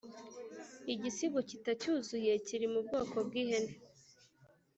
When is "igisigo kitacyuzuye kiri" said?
0.93-2.65